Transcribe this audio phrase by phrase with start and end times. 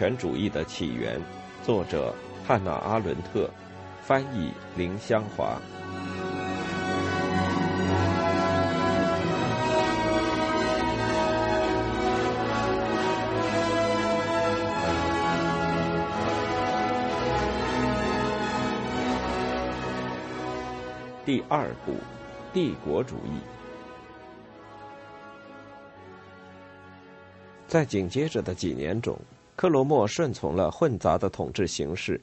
[0.00, 1.18] 权主义的起源》，
[1.62, 3.50] 作者汉娜·阿伦特，
[4.00, 5.60] 翻译林香华。
[21.26, 21.92] 第二部，
[22.54, 23.38] 帝国主义。
[27.68, 29.14] 在紧接着的几年中，
[29.60, 32.18] 克罗莫顺从了混杂的统治形式。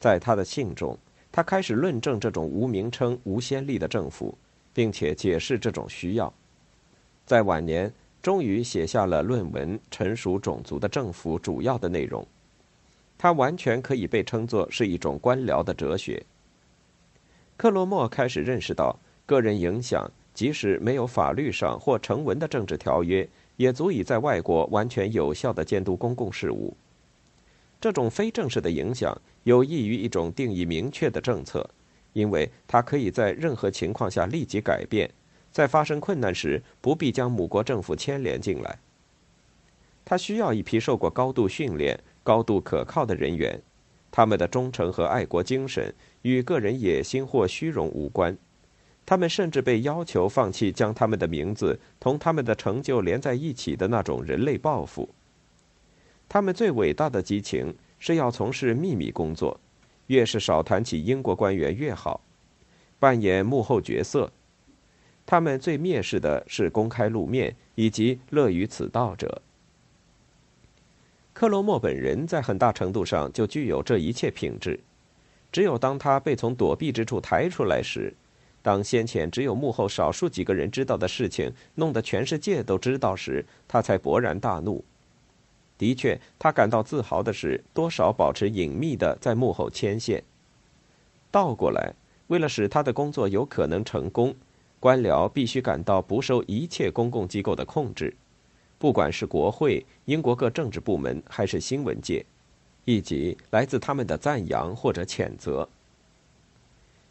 [0.00, 0.96] 在他的信中，
[1.30, 4.34] 他开始论证这种无名称、无先例的政府，
[4.72, 6.32] 并且解释这种需要。
[7.26, 12.26] 在晚年，终于写下了论文，陈述种族的政府主要的内容。
[13.18, 16.24] 他完全可以被称作是一种官僚的哲学。
[17.58, 23.28] 克罗莫开始认识到，个人影响即使没有法律上或成文的政治条约。
[23.56, 26.76] 也足以在外国完全有效地监督公共事务。
[27.80, 31.68] 这种非正式的影响有益于一种定义明确的政策，
[32.12, 35.10] 因为它可以在任何情况下立即改变，
[35.52, 38.78] 在发生困难时不必将母国政府牵连进来。
[40.04, 43.60] 他需要一批受过高度训练、高度可靠的人员，
[44.10, 48.36] 他们的忠诚和爱国精神与个人野心或虚荣无关。
[49.06, 55.08] 他们甚至被要求放弃将他们的名字同他们的成就连在一起的那种人类抱负。
[56.28, 59.60] 他们最伟大的激情是要从事秘密工作，
[60.08, 62.20] 越是少谈起英国官员越好，
[62.98, 64.32] 扮演幕后角色。
[65.24, 69.40] 他们最蔑视的是公开露面以及乐于此道者。
[71.32, 74.80] 克罗莫本人在很大程度上就具有这一切品质，
[75.52, 78.12] 只有当他被从躲避之处抬出来时。
[78.66, 84.84] 当先前只有幕后少数几个人知道的事情弄得全世界都知道时，他才勃然大怒。
[85.78, 90.20] 的确，他感到自豪的是，多少保持隐秘的在幕后牵线。
[91.30, 91.94] 倒过来，
[92.26, 94.34] 为了使他的工作有可能成功，
[94.80, 98.12] 官僚必须感到不受一切公共机构的控制，
[98.80, 102.26] 不管是国会、英国各政治部门，还是新闻界，
[102.84, 105.68] 以及来自他们的赞扬或者谴责。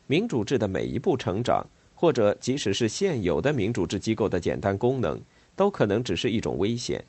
[0.08, 5.20] 民主制的每一步成长，或者即使是现有的民主制机构的简单功能，
[5.56, 7.04] 都可能只是一种危险，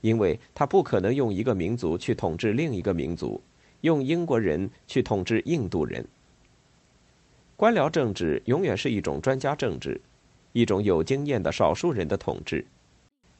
[0.00, 3.40] 因为它不可能用一个民族去统治另一个民族，
[3.82, 6.04] 用英国人去统治印度人。
[7.54, 10.00] 官僚政治永远是一种专家政治，
[10.52, 12.64] 一种有经验的少数人的统治，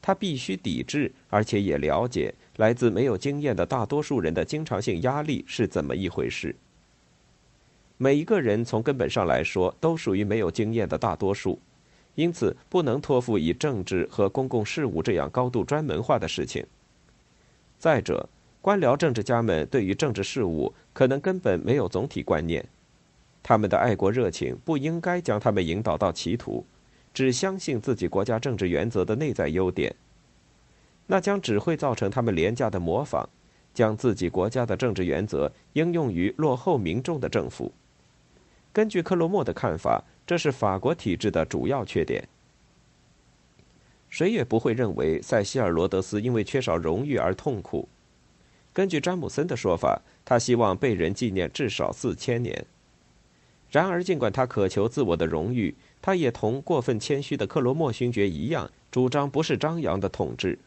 [0.01, 6.55] 他必须抵制，而且也了解来自没有经验的大多数人的经常性压力是怎么一回事。
[8.03, 11.57] 每一个人从根本上来说都属于没有经验的大多数，
[12.15, 16.65] 因此不能托付以政治和公共事务这样高度专门化的事情。
[17.79, 18.27] 再者，
[18.59, 22.65] 官僚政治家们对于政治事务可能根本没有总体观念，
[23.41, 26.65] 他们的爱国热情不应该将他们引导到歧途，
[27.13, 29.95] 只相信自己国家政治原则的内在优点，
[31.07, 33.29] 那将只会造成他们廉价的模仿，
[33.73, 37.71] 将自己国家的政治原则应用于落后民众的政府。
[38.73, 42.27] 根据克罗莫的看法，这是法国体制的主要缺点。
[44.09, 47.87] 谁也不会认为塞西尔·罗德斯因为缺少荣誉而痛苦。
[48.73, 52.65] 根据詹姆森的说法，他希望被人纪念至少四千年。
[53.69, 60.57] 然而，尽管他渴求自我的荣誉，他也同过分谦虚的克罗莫勋爵一样，主张不是张扬的统治。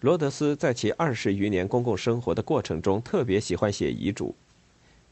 [0.00, 4.34] 罗德斯在其二十余年公共生活的过程中，特别喜欢写遗嘱。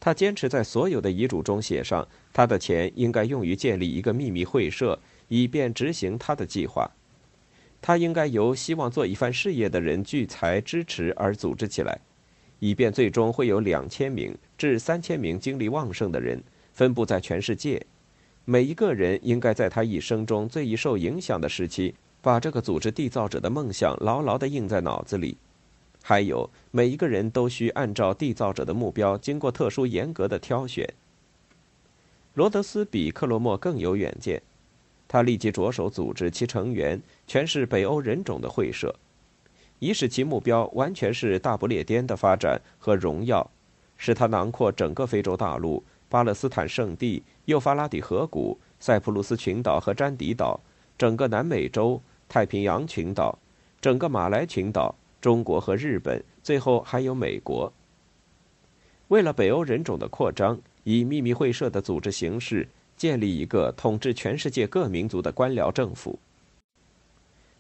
[0.05, 4.99] 他坚持在所有的遗嘱中写上，他的钱应该用于建立一个秘密会社，
[5.29, 6.91] 以便执行他的计划。
[7.81, 11.99] 他应该由希望做一番事业的人聚财支持而组织起来，
[12.59, 16.39] 以便最终会有两千名至三千名精力旺盛的人
[16.75, 17.83] 分布在全世界。
[18.45, 25.39] 每一个人应该在他一生中最易受影响的时期，把这个组织缔造者的梦想牢牢地印在脑子里。
[26.07, 30.87] 还有，每一个人都需按照缔造者的目标，经过特殊严格的挑选。
[32.35, 34.43] 罗德斯比克罗莫更有远见，
[35.09, 38.95] 他立即着手组织其成员全是北欧人种的会社，
[39.79, 43.51] 以使其目标完全是大不列颠的发展和荣耀，
[43.97, 50.61] 使他囊括整个非洲大陆、巴勒斯坦圣地、幼发拉底河谷、塞浦路斯群岛和詹迪岛、
[50.99, 51.99] 整个南美洲、
[52.29, 53.39] 太平洋群岛、
[53.81, 54.95] 整个马来群岛。
[55.25, 57.73] 中国和日本，最后还有美国。
[59.09, 66.19] 为了北欧人种的扩张，以秘密会社的组织形式建立一个统治全世界各民族的官僚政府。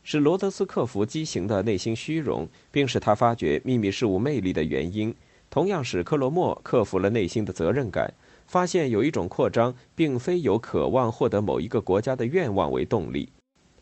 [0.03, 5.15] 使罗德斯克服畸形的内心虚荣，并使他发觉秘密事物魅力的原因，
[5.49, 8.13] 同样使克罗莫克服了内心的责任感，
[8.47, 13.31] 发现有一种扩张并非有渴望获得某一个国家的愿望为动力，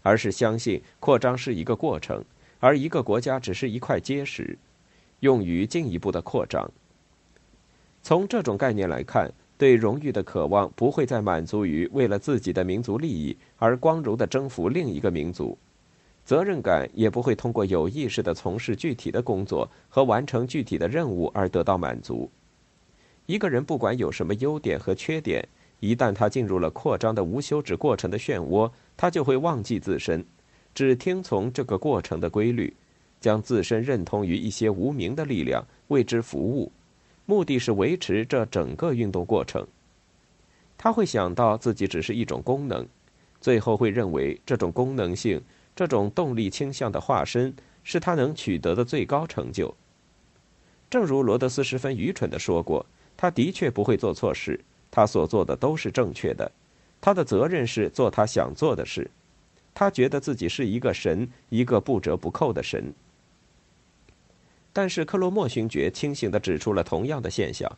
[0.03, 2.25] 而是相信扩张是一个过程，
[2.63, 4.57] 而一个国家只是一块结石，
[5.19, 6.71] 用于进一步的扩张。
[8.05, 9.29] 从这种概念来看，
[9.59, 15.59] 对荣誉的渴望不会再满足于为了自己的民族利益而光荣地征服另一个民族。
[16.25, 22.31] 责任感也不会通过有意识地从事具体的工作和完成具体的任务而得到满足。
[23.27, 25.49] 一个人不管有什么优点和缺点，
[25.81, 30.25] 一旦他进入了扩张的无休止过程的漩涡，他就会忘记自身，
[30.75, 32.75] 只听从这个过程的规律，
[33.21, 36.73] 将自身认同于一些无名的力量，为之服务，
[37.27, 39.67] 目的是维持这整个运动过程。
[40.77, 42.87] 他会想到自己只是一种功能，
[43.41, 45.41] 最后会认为这种功能性。
[45.75, 49.75] 这种动力倾向的化身是他能取得的最高成就。
[50.91, 52.85] 正如罗德斯十分愚蠢地说过，
[53.17, 54.61] 他的确不会做错事，
[54.91, 56.53] 他所做的都是正确的。
[57.01, 59.11] 他的责任是做他想做的事。
[59.75, 62.93] 他觉得自己是一个神，一个不折不扣的神。
[64.73, 67.71] 但是克罗莫勋爵清醒地指出了同样的现象：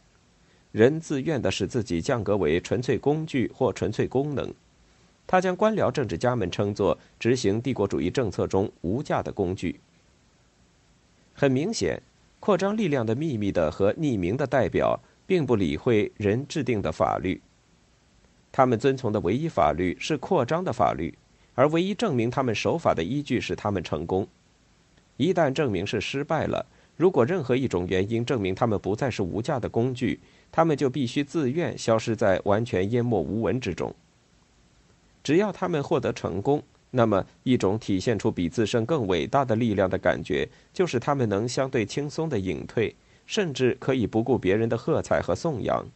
[0.73, 4.53] 人自愿地使自己降格为纯粹工具或纯粹功能。
[5.27, 9.81] 他将官僚政治家们称作执行帝国主义政策中无价的工具。
[11.33, 12.01] 很明显，
[12.39, 17.41] 扩张力量的秘密的和匿名的代表并不理会人制定的法律。
[18.53, 21.17] 他们遵从的唯一法律是扩张的法律，
[21.55, 24.27] 而唯一证明他们守法的依据是他们成功。
[25.17, 26.67] 一旦证明是失败了，
[26.97, 30.19] 如果任何一种原因证明他们不再是无价的工具，
[30.51, 33.95] 他们就必须自愿消失在完全淹没无闻之中。
[35.23, 45.87] 只要他们获得成功，那么一种体现出比自身更伟大的力量的感觉，就是他们能相对轻松的隐退，甚至可以不顾别人的喝彩和颂扬。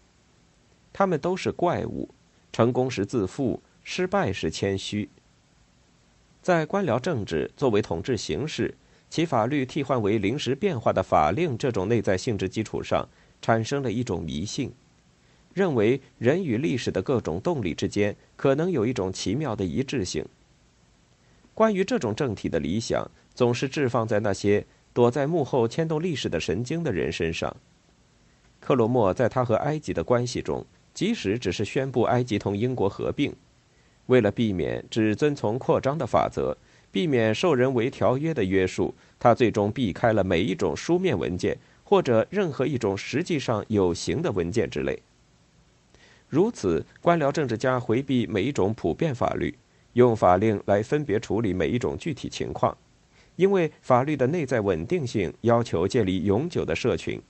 [0.92, 2.08] 他们都是怪物，
[2.52, 5.08] 成功时自负，失败时谦虚。
[6.48, 8.74] 在官僚政治作为统治形式，
[9.10, 13.06] 其法律替换为临时变化的法令这种内在性质基础上，
[13.42, 14.72] 产生了一种迷信。
[15.52, 20.24] 认为人与历史的各种动力之间可能有一种奇妙的一致性。
[21.52, 27.54] 关于这种政体的理想，总是置放在那些躲在幕后牵动历史的神经的人身上。
[28.58, 33.36] 克罗莫在他和埃及的关系中，即使只是宣布埃及同英国合并，
[34.08, 36.56] 为了避免只遵从扩张的法则，
[36.90, 45.00] 避免受人为条约的约束，他最终避开了每一种书面文件或者任何一种实际上有形的文件之类。
[46.28, 49.54] 如此，官僚政治家回避每一种普遍法律，
[49.94, 52.76] 用法令来分别处理每一种具体情况，
[53.36, 57.20] 因为法律的内在稳定性要求建立永久的社群，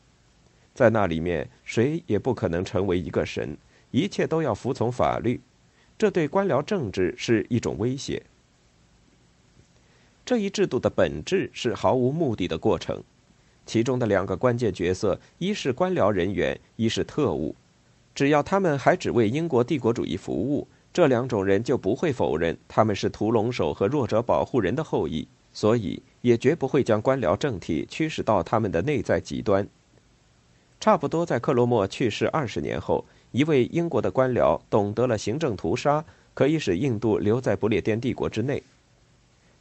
[0.74, 3.56] 在那里面谁也不可能成为一个神，
[3.90, 5.40] 一切都要服从法律，
[5.98, 8.22] 这对官僚政治是一种威胁。
[10.24, 13.02] 这一制度的本质是毫无目的的过程，
[13.66, 17.56] 其中的两个关键角色，一是官僚人员，一是特务。
[18.14, 29.66] 只要他们还只为英国帝国主义服务，这两种人就不会否认他们是屠龙手和弱者保护人的后裔，所以也绝不会将官僚政体驱使到他们的内在极端。
[30.80, 36.04] 差不多在克罗莫去世二十年后，一位英国的官僚懂得了行政屠杀
[36.34, 38.62] 可以使印度留在不列颠帝国之内，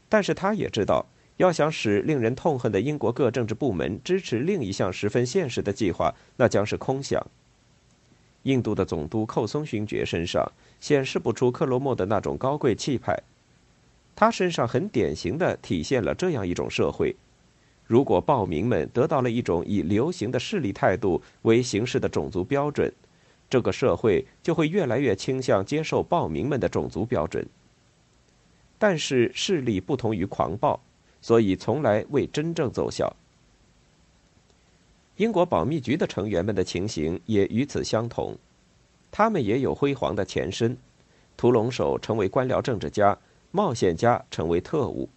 [0.07, 1.05] 但是他也知道，
[1.37, 7.25] 要想使令人痛恨的英国各政治部门支持另一项十分现实的计划，那将是空想。
[8.43, 13.21] 印度的总督寇松勋爵身上显示不出克罗莫的那种高贵气派，
[14.15, 17.13] 他身上很典型的体现了这样一种社会：
[17.85, 22.93] 如果暴民们得到了一种以流行的势力态度为形式的种族标准，
[23.49, 27.47] 这个社会就会越来越倾向接受暴民们的种族标准。
[28.77, 30.79] 但是势力不同于狂暴，
[31.21, 33.15] 所以从来未真正奏效。
[35.15, 38.37] 英国保密局的成员们的情形也与此相同，
[39.09, 40.77] 他们也有辉煌的前身，
[41.35, 43.17] 屠龙手成为官僚政治家，
[43.49, 45.09] 冒险家成为特务。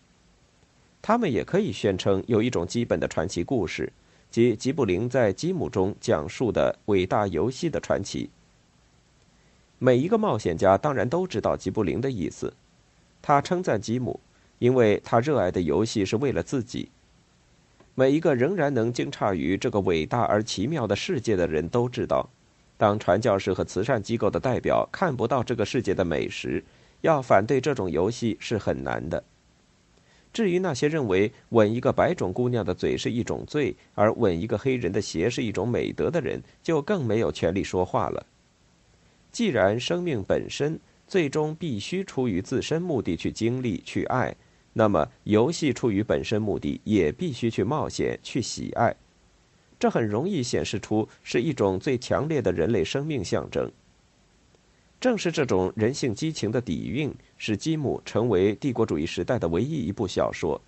[1.02, 3.92] 他们也可以宣称有一种基本的传奇故事，
[4.30, 8.30] 及吉卜林在《吉姆》中讲述的伟大游戏的传奇。
[9.78, 12.52] 每一个冒险家当然都知道吉卜林的意思，
[13.20, 14.20] 他称赞吉姆，
[14.58, 16.90] 因为他热爱的游戏是为了自己。
[17.94, 22.28] 每一个仍然能惊诧于这个伟大而奇妙的世界的人都知道，
[22.78, 26.62] 当传教士和慈善机构的代表看不到这个世界的美时，
[27.00, 29.24] 要反对这种游戏是很难的。
[30.32, 38.24] 至于那些认为吻一个白种姑娘的嘴是一种罪，而吻一个黑人的鞋是一种美德的人，就更没有权利说话了。
[39.32, 44.34] 既然生命本身最终必须出于自身目的去经历、去爱，
[44.72, 48.94] 那么游戏出于本身目的也必须去冒险、去喜爱。
[49.78, 53.70] 这很容易显示出是一种最强烈的人类生命象征。
[55.00, 60.60] 正是这种人性激情的底蕴，使基姆成为帝国主义时代的唯一一部小说。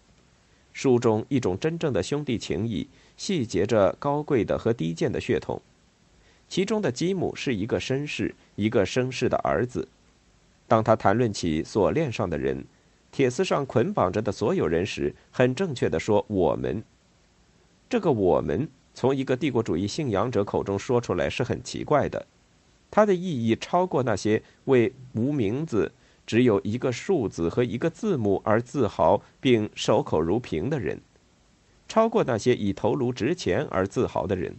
[0.73, 5.61] 书中一种真正的兄弟情谊，细结着高贵的和低贱的血统。
[6.49, 9.87] 其中的基姆是一个绅士，一个绅士的儿子。
[10.67, 12.65] 当他谈论起锁链上的人，
[13.11, 16.83] 铁丝上捆绑着的所有人时，很正确的说：“我们。”
[17.91, 22.27] 这个“我们”从一个帝国主义信仰者口中说出来是很奇怪的。
[22.93, 25.91] 它的意义超过那些为无名字、
[26.27, 31.01] 只有一个数字和一个字母而自豪并守口如瓶的人，
[31.89, 34.57] 超过那些以头颅值钱而自豪的人。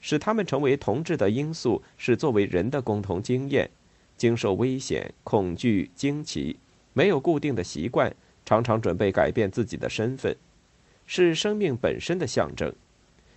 [0.00, 3.68] 使他们成为同志的因素是作为人的共同经验，
[4.16, 6.56] 经受危险、恐惧、惊奇，
[6.92, 8.14] 没有固定的习惯，
[8.44, 10.36] 常常准备改变自己的身份，
[11.04, 12.72] 是生命本身的象征。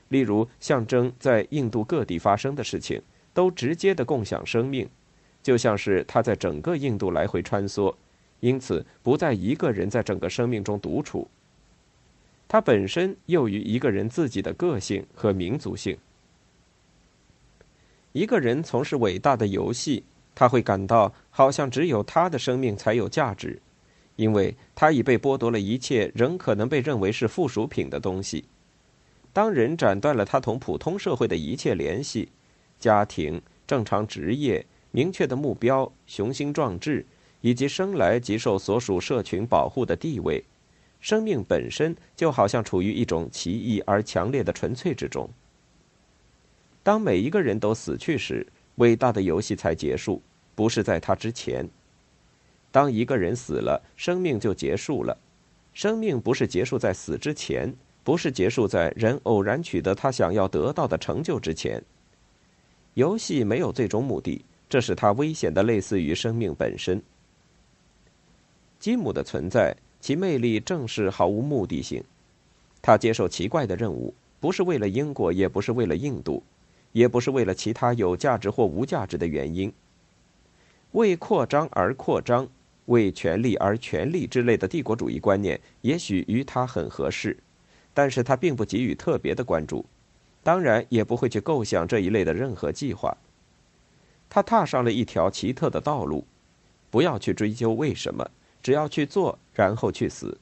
[0.10, 3.02] 例如，象征在印度各地发生的事情。
[3.38, 4.90] 都直接的共享生命，
[5.44, 7.94] 就像是他在整个印度来回穿梭，
[8.40, 11.28] 因此不再一个人在整个生命中独处。
[12.48, 15.96] 他本身又与一个人自己的个性和民族性。
[18.12, 20.04] 一个人从事伟大的游戏，
[20.34, 23.62] 他会感到好像只有他的生命才有价值，
[24.16, 28.46] 因为他已被剥夺了一切仍可能被认为是附属品的东西。
[29.32, 32.30] 当人斩断了他同普通社会的一切联系。
[32.80, 37.06] 家庭、正常职业、明确的目标、雄心壮志，
[37.42, 40.44] 以及生来即受所属社群保护的地位，
[41.00, 45.30] 生命本身就好像处于一种奇异而强烈的纯粹之中。
[46.84, 50.22] 当每一个人都死去时，伟大的游戏才结束，
[50.56, 51.68] 不是在他之前。
[52.72, 55.18] 当一个人死了，生命就结束了。
[55.74, 61.84] 生命不是结束在死之前，不是结束在人偶然取得他想要得到的成就之前。
[62.98, 67.00] 游戏没有最终目的，这使它危险的类似于生命本身。
[68.80, 72.04] 吉姆的存在，其魅力正是毫无目的性。
[72.82, 76.42] 他接受奇怪的任务，不是为了英国，也不是为了印度，
[76.92, 79.72] 也不是为了其他有价值或无价值的原因。
[80.94, 82.48] 为扩张而扩张，
[82.86, 87.38] 为权力而权力之类的帝国主义观念，也许与他很合适，
[87.94, 89.86] 但是他并不给予特别的关注。
[90.48, 93.18] 当然也不会去构想这一类的任何计划。
[94.30, 96.26] 他踏上了一条奇特的道路，
[96.90, 98.26] 不要去追究为什么，
[98.64, 100.38] 只要去做，然后去死，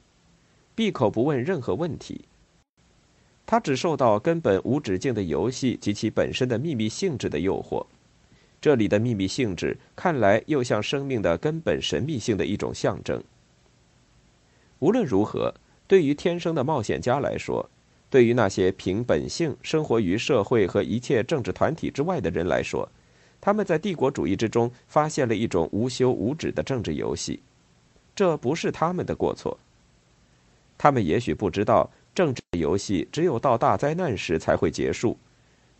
[0.76, 2.20] 闭口不问任何问题。
[3.44, 7.84] 他只受到根本无止境的游戏及其本身的秘密性质的诱惑。
[8.60, 13.20] 这里的秘密性质看来又像生命的根本神秘性的一种象征。
[14.78, 15.52] 无论如何，
[15.88, 17.68] 对于天生的冒险家来说。
[18.08, 22.88] 对于那些凭本性生活于社会和一切政治团体之外的人来说，
[23.40, 27.40] 他们在帝国主义之中发现了一种无休无止的政治游戏，
[28.14, 29.58] 这不是他们的过错。
[30.78, 35.18] 他们也许不知道，政治游戏只有到大灾难时才会结束。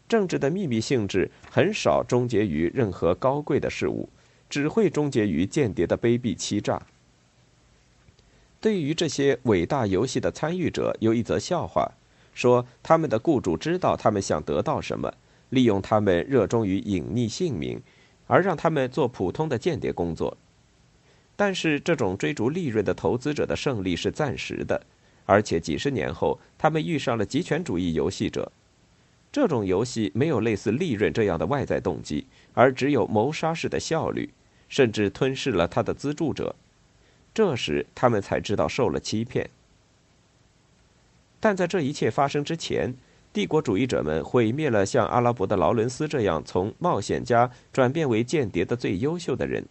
[0.08, 4.08] 政治的秘密性质很少终结于任何高贵的事物，
[4.50, 6.80] 只会终结于间谍的卑鄙欺诈。
[8.60, 11.92] 对于这些伟大游戏的参与者，有一则笑话。
[12.36, 15.10] 说他们的雇主知道他们想得到什么，
[15.48, 17.80] 利用他们热衷于隐匿姓名，
[18.26, 20.36] 而让他们做普通的间谍工作。
[21.34, 24.82] 但是这种追逐利润的投资者的胜利是暂时的，
[25.24, 28.52] 而且几十年后他们遇上了极权主义游戏者。
[29.32, 34.28] 这种游戏没有类似利润这样的外在动机，而只有谋杀式的效率，
[34.68, 36.54] 甚至吞噬了他的资助者。
[37.32, 39.48] 这时他们才知道受了欺骗。
[41.46, 42.92] 但在这一切发生之前，
[43.32, 49.64] 帝国主义者们毁灭了像阿拉伯的劳伦斯这样从冒险家转变为间谍的最优秀的人。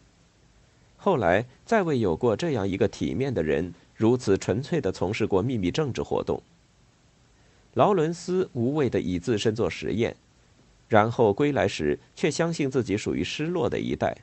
[0.96, 6.42] 后来再未有过这样一个体面的人如此纯粹地从事过秘密政治活动。
[7.74, 10.16] 劳伦斯无谓地以自身做实验，
[10.88, 14.16] 然后归来时却相信自己属于失落的一代。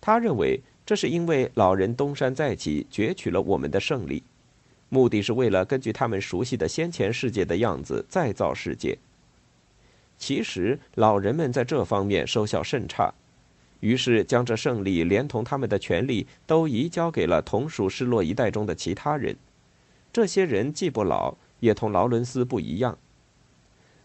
[0.00, 4.22] 他认为这是因为老人东山再起，攫取了我们的胜利。
[4.90, 8.98] 目的是为了根据他们熟悉的先前世界的样子再造世界。
[10.18, 13.14] 其实老人们在这方面收效甚差，
[13.80, 19.34] 于是将这胜利连同他们的权利都移交给了同属失落一代中的其他人。
[20.12, 22.98] 这些人既不老，也同劳伦斯不一样。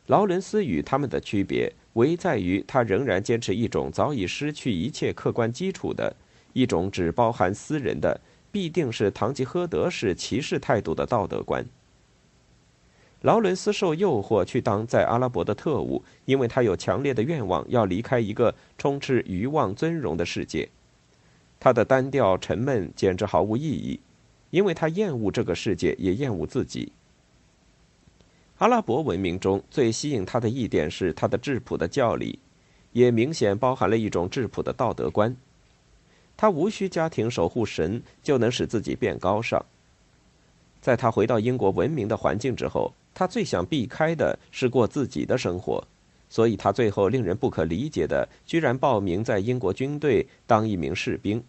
[0.05, 6.15] 劳伦斯与他们的区别，唯在于他仍然坚持一种早已失去一切客观基础的
[6.53, 8.21] 一种只包含私人的，
[8.55, 11.65] 必定是堂吉诃德式骑士态度的道德观。
[13.19, 20.69] 劳伦斯受诱惑去当在阿拉伯的特务，因为他有强烈的愿望要离开一个充斥欲望、尊荣的世界。
[21.59, 23.99] 他的单调沉闷简直毫无意义，
[24.51, 26.93] 因为他厌恶这个世界，也厌恶自己。
[28.59, 32.39] 阿拉伯文明中最吸引他的一点是他的质朴的教理，
[32.93, 35.35] 也明显包含了一种质朴的道德观。
[36.37, 39.63] 他无需家庭守护神就能使自己变高尚。
[40.81, 45.83] 在他回到英国文明的环境之后，他最想避开的是过自己的生活，
[46.29, 51.43] 所以他最后令人不可理解的居然报名在英国军队当一名士兵。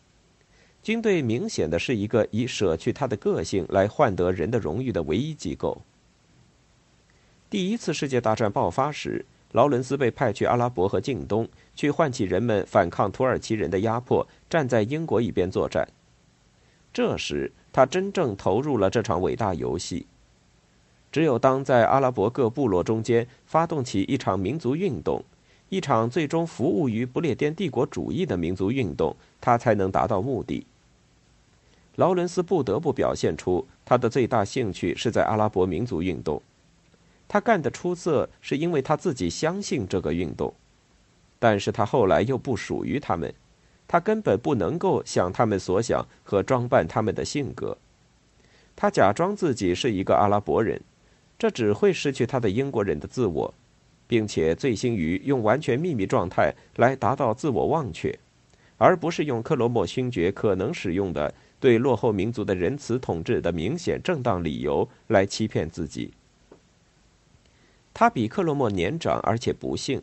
[0.83, 5.83] 军队明显的是一个以舍去他的个性来换得人的荣誉的唯一机构。
[7.51, 15.89] 第一次世界大战爆发时，劳伦斯被派去阿拉伯和近东，去唤起人们反抗土耳其人的压迫，站在英国一边作战。
[16.93, 20.07] 这时，他真正投入了这场伟大游戏。
[21.13, 25.25] 只有当在阿拉伯各部落中间发动起一场民族运动，
[25.71, 30.67] 一场最终服务于不列颠帝国主义的民族运动，他才能达到目的。
[31.95, 36.43] 劳伦斯不得不表现出他的最大兴趣是在阿拉伯民族运动。
[37.29, 40.55] 他干得出色，是因为他自己相信这个运动，
[41.39, 43.35] 但是他后来又不属于他们，
[43.89, 47.77] 他根本不能够想他们所想和装扮他们的性格。
[48.75, 50.81] 他假装自己是一个阿拉伯人，
[51.39, 53.55] 这只会失去他的英国人的自我，
[54.07, 58.17] 并且醉心于用完全秘密状态来达到自我忘却，
[58.77, 66.13] 而不是用克罗莫勋爵可能使用的对落后民族的仁慈统治的明显正当理由来欺骗自己。
[67.99, 70.03] 他比克洛莫年长，而且不幸，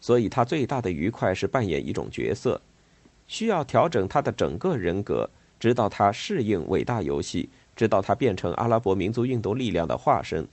[0.00, 2.58] 所以他最大的愉快是扮演一种角色，
[3.28, 5.28] 需要调整他的整个人格，
[5.60, 10.48] 直到他适应伟大游戏，直到他变成阿拉伯民族运动力量的化身，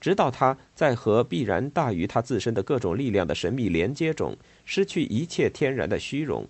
[0.00, 6.46] 直到他在和必然大于他自身的各种力量的神秘连接中失去一切天然的虚荣，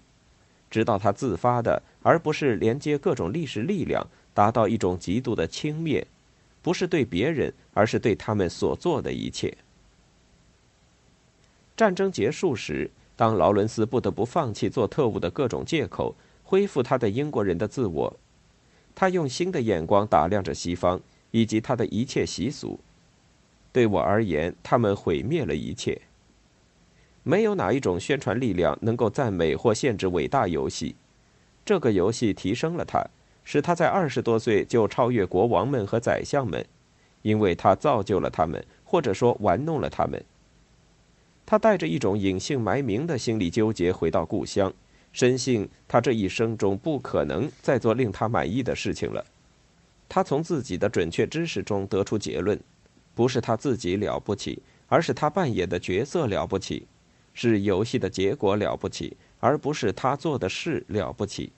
[0.71, 6.05] 直到他自发的，而不是连接各种历史力量，达到一种极度的轻蔑。
[6.67, 9.57] 不是对别人，而是对他们所做的一切。
[11.77, 18.17] 战争结束时，当劳伦斯不得不放弃做特务的各种借口，恢复他的英国人的自我，
[18.97, 21.01] 他用新的眼光打量着西方
[21.31, 22.81] 以及他的一切习俗。
[23.71, 25.97] 对我而言，他们毁灭了一切。
[27.23, 30.97] 没有哪一种宣传力量能够赞美或限制伟大游戏。
[31.65, 33.07] 这个游戏提升了他。
[33.47, 36.67] 使他在二十多岁就超越国王们和宰相们，
[37.23, 40.23] 因为他造就了他们，或者说玩弄了他们。
[41.47, 44.75] 他带着一种隐姓埋名的心理纠结回到故乡，
[45.13, 49.25] 深信他这一生中不可能再做令他满意的事情了。
[50.09, 52.59] 他从自己的准确知识中得出结论：
[53.15, 56.83] 不是他自己了不起，而是他扮演的角色了不起；
[57.33, 61.53] 是游戏的结果了不起，而不是他做的事了不起。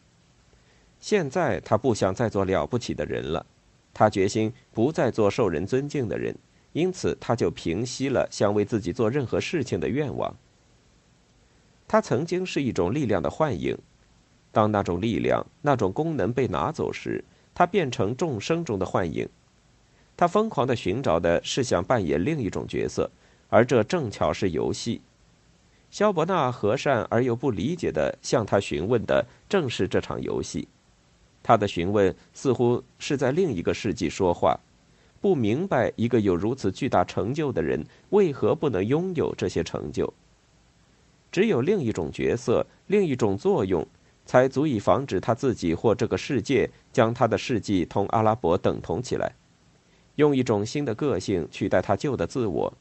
[1.01, 3.47] 现在他不想再做了不起的人了，
[3.95, 6.35] 他决心不再做受人尊敬的人，
[6.73, 10.35] 因此他就平息了想为自己做任何事情的愿望。
[11.87, 13.79] 他曾经是一种力量的幻影，
[14.53, 19.29] 当那种力量、那种功能被拿走时，他变成众生中的幻影。
[20.17, 23.11] 他疯狂的寻找的是想扮演另一种角色，
[23.49, 25.01] 而这正巧是游戏。
[25.91, 30.69] 肖伯纳和善而又不理解的向他询问的正是这场游戏。
[31.43, 34.59] 他的询问似乎是在另一个世纪说话，
[35.21, 40.13] 不明白一个有如此巨大成就的人为何不能拥有这些成就。
[41.31, 43.87] 只有另一种角色、另一种作用，
[44.25, 49.33] 才足以防止他自己或这个世界将他的事迹同阿拉伯等同起来，
[50.17, 52.73] 用一种新的个性取代他旧的自我。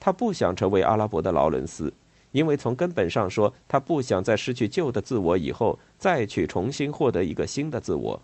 [0.00, 1.92] 他不想成为阿拉伯的劳伦斯。
[2.32, 8.22] 因为从根本上说，他不想在失去旧的自我以后，再去重新获得一个新的自我。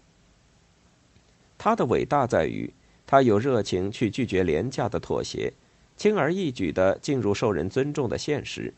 [1.56, 2.72] 他的伟大在于，
[3.06, 5.52] 他有热情去拒绝廉价的妥协，
[5.96, 8.74] 轻而易举地进入受人尊重的现实。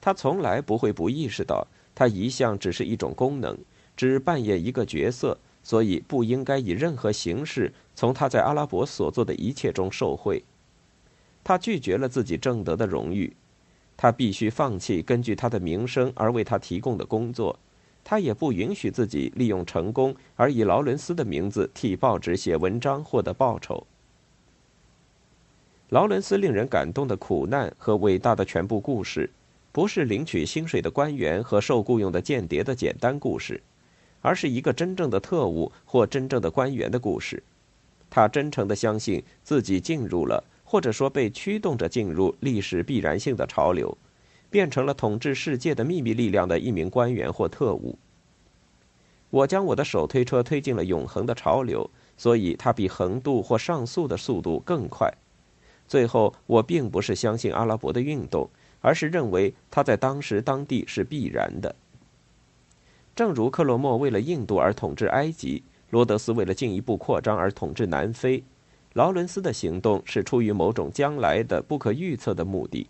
[0.00, 3.58] 他从来不会不意识到，他一向只是一种功能，
[3.96, 10.44] 只扮演一个角色，所以不应该以任何形式从他在阿拉伯所做的一切中受贿。
[11.42, 13.34] 他拒绝了自己挣得的荣誉。
[13.96, 17.58] 他必须放弃根据他的名声而为他提供的工作，
[18.02, 23.86] 他也不允许自己利用成功而以劳伦斯的名字替报纸写文章获得报酬。
[25.90, 29.30] 劳伦斯令人感动的苦难和伟大的全部故事，
[29.70, 33.62] 不是领取薪水的官员和受雇佣的间谍的简单故事，
[34.20, 37.42] 而是一个真正的特务或真正的官员的故事。
[38.10, 40.42] 他真诚地相信自己进入了。
[40.64, 43.96] 或者说，被驱动着进入历史必然性的潮流，
[44.50, 47.96] 变成了统治世界的秘密力量的一名官员或特务。
[49.30, 55.12] 我将我的手推车推进了永恒的潮流，所以它比横渡或上溯的速度更快。
[55.86, 58.48] 最后，我并不是相信阿拉伯的运动，
[58.80, 61.74] 而是认为它在当时当地是必然的。
[63.14, 68.42] 正如克洛莫为了印度而统治埃及，罗德斯为了进一步扩张而统治南非。
[68.94, 72.86] 劳伦斯的行动是出于某种将来的不可预测的目的，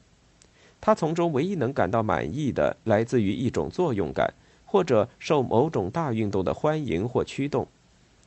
[0.79, 4.33] 他从中唯一能感到满意的，来自于一种作用感，
[4.67, 7.67] 或者受某种大运动的欢迎或驱动，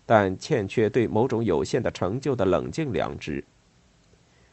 [0.08, 3.44] 但欠缺对某种有限的成就的冷静良知。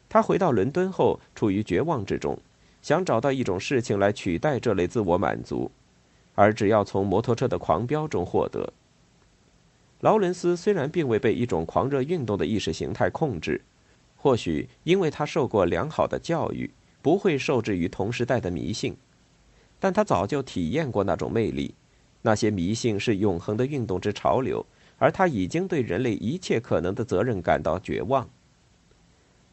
[0.06, 2.38] 他回到伦敦后，处于绝望之中，
[2.82, 5.70] 想找到一种事情来取代这类自我满足，
[6.34, 8.70] 而只要从摩托车的狂飙中获得。
[10.04, 13.58] 劳伦斯虽然并未被一种狂热运动的意识形态控制，
[14.16, 18.94] 或许因为他受过良好的教育，不会受制于同时代的迷信，
[19.80, 21.74] 但他早就体验过那种魅力。
[22.20, 24.66] 那些迷信是永恒的运动之潮流，
[24.98, 28.28] 而他已经对人类一切可能的责任感到绝望。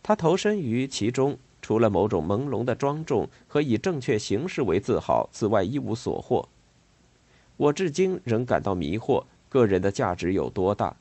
[0.04, 6.50] 他投身于其中，除了某种朦胧的庄重和以正确形式为自豪，此外一无所获。
[7.56, 9.24] 我至今仍感到迷惑。
[9.52, 10.96] 个人的价值有多大？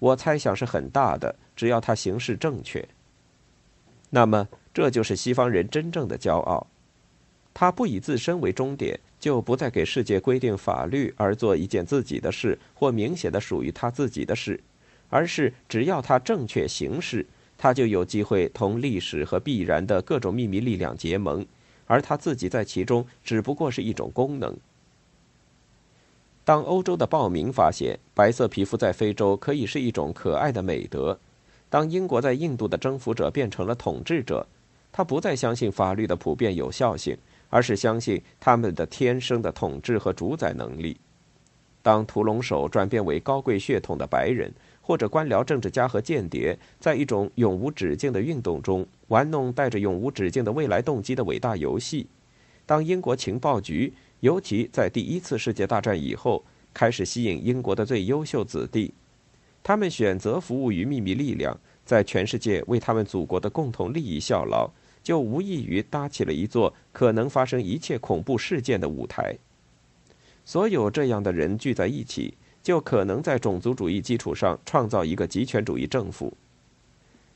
[0.00, 2.86] 我猜想是很大的，只要他行事正确。
[4.10, 6.66] 那么，这就是西方人真正的骄傲。
[7.54, 14.60] 他不以自身为终点，就不再给世界规定法律而做一件自己的事或明显的属于他自己的事，
[15.08, 17.24] 而是只要他正确行事，
[17.56, 21.46] 他就有机会同历史和必然的各种秘密力量结盟，
[21.86, 24.56] 而他自己在其中只不过是一种功能。
[26.48, 31.20] 当欧洲的暴民发现白色皮肤在非洲可以是一种可爱的美德，
[31.68, 34.46] 当英国在印度的征服者变成了统治者，
[34.90, 37.14] 他不再相信法律的普遍有效性，
[37.50, 40.96] 而是相信他们的天生的统治和主宰能力。
[41.82, 52.06] 当屠龙手转变为高贵血统的白人，或者官僚政治家和间谍，在一种永无止境的运动中玩弄带着永无止境的未来动机的伟大游戏，
[52.64, 53.92] 当英国情报局。
[54.20, 58.92] 尤其在第一次世界大战以后，开始吸引英国的最优秀子弟，
[59.62, 64.68] 他们选择服务于秘密力量，在全世界为他们祖国的共同利益效劳，
[65.04, 69.36] 就无异于搭起了一座可能发生一切恐怖事件的舞台。
[70.44, 76.36] 所有这样的人聚在一起，就可能在种族主义基础上创造一个极权主义政府。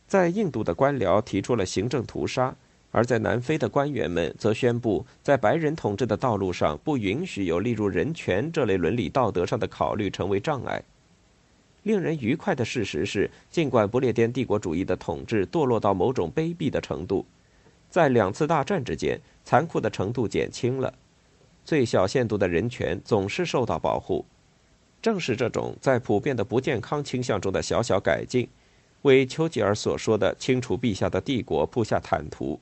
[0.08, 2.56] 在印度的官僚提出了行政屠杀。
[2.92, 10.80] 而在南非的官员们则宣布，在白人统治的道路上，不允许有例如人权这类伦理道德上的考虑成为障碍。
[11.84, 17.24] 令人愉快的事实是，尽管不列颠帝国主义的统治堕落到某种卑鄙的程度，
[17.90, 20.92] 在两次大战之间，残酷的程度减轻了，
[21.64, 24.24] 最小限度的人权总是受到保护。
[25.00, 28.46] 正是这种在普遍的不健康倾向中的小小改进，
[29.00, 32.60] 为丘吉尔所说的“清除陛下的帝国”铺下坦途。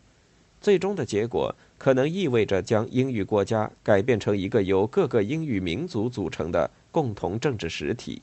[0.61, 8.21] 最终的结果可能意味着将英语国家改变成一个由各个英语民族组成的共同政治实体。